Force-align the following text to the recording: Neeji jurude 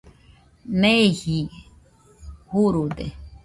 Neeji 0.81 1.37
jurude 2.51 3.05